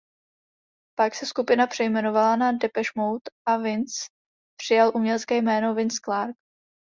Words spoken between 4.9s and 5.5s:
umělecké